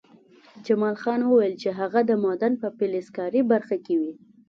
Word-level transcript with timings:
جمال 0.65 0.95
خان 1.01 1.19
وویل 1.23 1.53
چې 1.61 1.69
هغه 1.79 1.99
د 2.09 2.11
معدن 2.23 2.53
په 2.61 2.67
فلزکاري 2.77 3.41
برخه 3.51 3.75
کې 3.85 3.95
وي 4.01 4.13